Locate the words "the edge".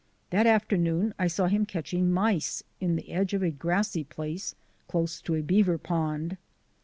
2.95-3.35